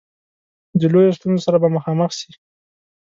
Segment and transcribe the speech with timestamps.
[0.79, 2.31] د لویو ستونزو سره به مخامخ سي.